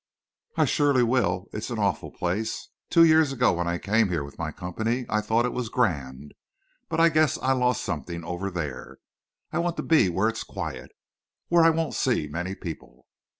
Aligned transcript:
"I 0.57 0.65
surely 0.65 1.03
will. 1.03 1.45
It's 1.53 1.69
an 1.69 1.77
awful 1.77 2.09
place. 2.09 2.69
Two 2.89 3.03
years 3.03 3.31
ago 3.31 3.53
when 3.53 3.67
I 3.67 3.77
came 3.77 4.09
here 4.09 4.23
with 4.23 4.39
my 4.39 4.51
company 4.51 5.05
I 5.07 5.21
thought 5.21 5.45
it 5.45 5.53
was 5.53 5.69
grand. 5.69 6.33
But 6.89 6.99
I 6.99 7.09
guess 7.09 7.37
I 7.37 7.51
lost 7.51 7.83
something 7.83 8.23
over 8.23 8.49
there.... 8.49 8.97
I 9.51 9.59
want 9.59 9.77
to 9.77 9.83
be 9.83 10.09
where 10.09 10.27
it's 10.27 10.43
quiet. 10.43 10.89
Where 11.49 11.63
I 11.63 11.69
won't 11.69 11.93
see 11.93 12.27
many 12.27 12.55
people." 12.55 13.05